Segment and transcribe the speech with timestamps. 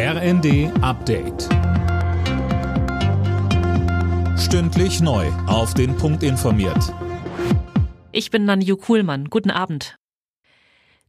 [0.00, 1.48] RND Update.
[4.38, 5.26] Stündlich neu.
[5.48, 6.94] Auf den Punkt informiert.
[8.12, 9.24] Ich bin Nanju Kuhlmann.
[9.24, 9.96] Guten Abend.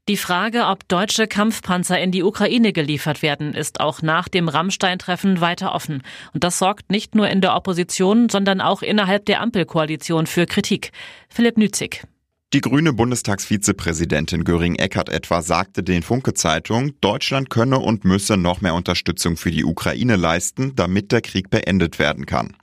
[0.08, 5.40] Die Frage, ob deutsche Kampfpanzer in die Ukraine geliefert werden, ist auch nach dem Rammstein-Treffen
[5.40, 6.02] weiter offen.
[6.34, 10.94] Und das sorgt nicht nur in der Opposition, sondern auch innerhalb der Ampelkoalition für Kritik.
[11.30, 12.08] Philipp Nützig.
[12.52, 19.38] Die grüne Bundestagsvizepräsidentin Göring-Eckardt etwa sagte den Funke-Zeitung, Deutschland könne und müsse noch mehr Unterstützung
[19.38, 22.58] für die Ukraine leisten, damit der Krieg beendet werden kann.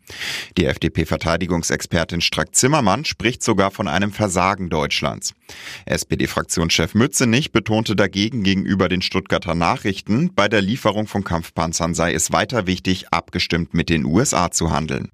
[0.59, 5.35] Die FDP-Verteidigungsexpertin Strack-Zimmermann spricht sogar von einem Versagen Deutschlands.
[5.85, 12.33] SPD-Fraktionschef Mützenich betonte dagegen gegenüber den Stuttgarter Nachrichten, bei der Lieferung von Kampfpanzern sei es
[12.33, 15.13] weiter wichtig, abgestimmt mit den USA zu handeln.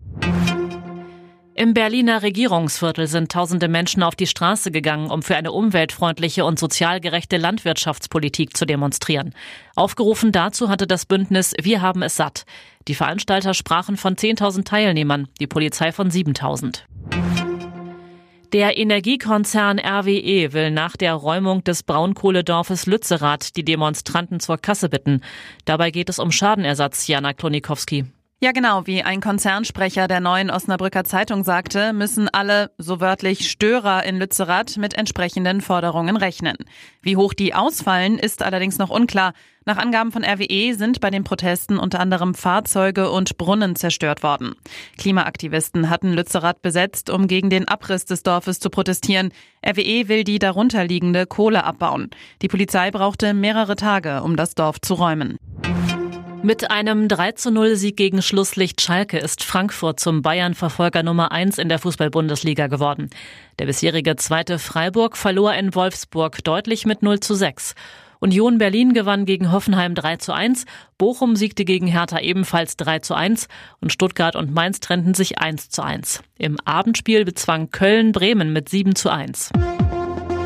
[1.54, 6.58] Im Berliner Regierungsviertel sind tausende Menschen auf die Straße gegangen, um für eine umweltfreundliche und
[6.58, 9.34] sozial gerechte Landwirtschaftspolitik zu demonstrieren.
[9.76, 12.46] Aufgerufen dazu hatte das Bündnis Wir haben es satt.
[12.88, 16.84] Die Veranstalter sprachen von 10.000 Teilnehmern, die Polizei von 7.000.
[18.54, 25.20] Der Energiekonzern RWE will nach der Räumung des Braunkohledorfes Lützerath die Demonstranten zur Kasse bitten.
[25.66, 28.06] Dabei geht es um Schadenersatz, Jana Klonikowski.
[28.42, 28.88] Ja, genau.
[28.88, 34.78] Wie ein Konzernsprecher der neuen Osnabrücker Zeitung sagte, müssen alle, so wörtlich, Störer in Lützerath
[34.78, 36.56] mit entsprechenden Forderungen rechnen.
[37.02, 39.34] Wie hoch die ausfallen, ist allerdings noch unklar.
[39.64, 44.56] Nach Angaben von RWE sind bei den Protesten unter anderem Fahrzeuge und Brunnen zerstört worden.
[44.98, 49.30] Klimaaktivisten hatten Lützerath besetzt, um gegen den Abriss des Dorfes zu protestieren.
[49.64, 52.10] RWE will die darunterliegende Kohle abbauen.
[52.42, 55.38] Die Polizei brauchte mehrere Tage, um das Dorf zu räumen.
[56.44, 61.58] Mit einem 3 zu 0 Sieg gegen Schlusslicht Schalke ist Frankfurt zum Bayern-Verfolger Nummer 1
[61.58, 63.10] in der Fußball-Bundesliga geworden.
[63.60, 67.76] Der bisherige zweite Freiburg verlor in Wolfsburg deutlich mit 0 zu 6.
[68.18, 70.64] Union Berlin gewann gegen Hoffenheim 3 zu 1,
[70.98, 73.46] Bochum siegte gegen Hertha ebenfalls 3 zu 1
[73.80, 76.22] und Stuttgart und Mainz trennten sich 1 zu 1.
[76.38, 79.50] Im Abendspiel bezwang Köln Bremen mit 7 zu 1.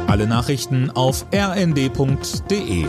[0.09, 2.87] Alle Nachrichten auf rnd.de